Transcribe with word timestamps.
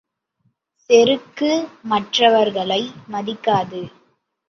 செருக்கு 0.89 1.51
மற்றவர்களை 1.83 2.81
மதிக்காது! 3.11 3.81